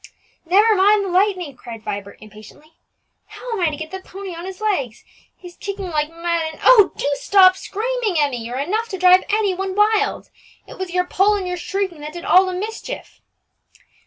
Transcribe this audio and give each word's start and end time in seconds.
"Never 0.47 0.73
mind 0.75 1.05
the 1.05 1.09
lightning," 1.09 1.55
cried 1.55 1.83
Vibert 1.83 2.17
impatiently. 2.19 2.73
"How 3.27 3.51
am 3.51 3.59
I 3.61 3.69
to 3.69 3.77
get 3.77 3.91
the 3.91 3.99
pony 3.99 4.33
on 4.33 4.45
his 4.47 4.59
legs? 4.59 5.03
he's 5.37 5.57
kicking 5.57 5.91
like 5.91 6.09
mad; 6.09 6.53
and, 6.53 6.59
oh! 6.63 6.91
do 6.97 7.07
stop 7.19 7.55
screaming, 7.55 8.15
Emmie, 8.17 8.43
you're 8.43 8.57
enough 8.57 8.89
to 8.89 8.97
drive 8.97 9.23
any 9.29 9.53
one 9.53 9.75
wild. 9.75 10.31
It 10.65 10.79
was 10.79 10.89
your 10.89 11.05
pull 11.05 11.35
and 11.35 11.47
your 11.47 11.57
shrieking 11.57 12.01
that 12.01 12.13
did 12.13 12.25
all 12.25 12.47
the 12.47 12.53
mischief." 12.53 13.21